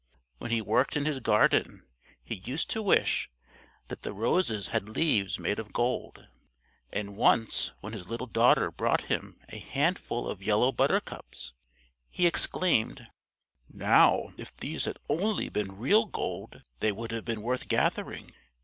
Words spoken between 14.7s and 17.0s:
had only been real gold they